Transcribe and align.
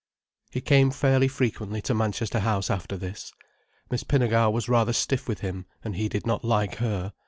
He 0.49 0.61
came 0.61 0.89
fairly 0.89 1.27
frequently 1.27 1.79
to 1.83 1.93
Manchester 1.93 2.39
House 2.39 2.71
after 2.71 2.97
this. 2.97 3.33
Miss 3.91 4.03
Pinnegar 4.03 4.51
was 4.51 4.67
rather 4.67 4.93
stiff 4.93 5.27
with 5.27 5.41
him 5.41 5.67
and 5.83 5.95
he 5.95 6.09
did 6.09 6.25
not 6.25 6.43
like 6.43 6.77
her. 6.77 7.13